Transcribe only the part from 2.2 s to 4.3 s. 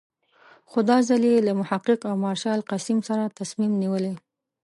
مارشال قسیم سره تصمیم نیولی.